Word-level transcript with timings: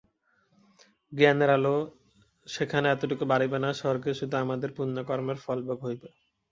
জ্ঞানের 1.13 1.49
আলো 1.49 1.75
সেখানে 2.47 2.87
এতটুকু 2.89 3.23
বাড়িবে 3.31 3.57
না, 3.63 3.69
স্বর্গে 3.73 4.11
শুধু 4.19 4.35
আমাদের 4.43 4.69
পুণ্যকর্মের 4.77 5.37
ফলভোগ 5.45 5.77
হইবে। 5.85 6.07